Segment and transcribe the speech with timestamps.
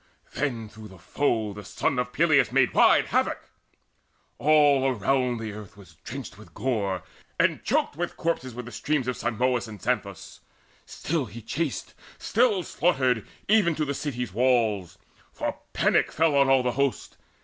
[0.33, 3.51] Then through the foe the son of Peleus made Wide havoc:
[4.39, 7.03] all around the earth was drenched With gore,
[7.39, 10.39] and choked with corpses were the streams Of Simois and Xanthus.
[10.87, 14.97] Still he chased, Still slaughtered, even to the city's walls;
[15.31, 17.17] For panic fell on all the host.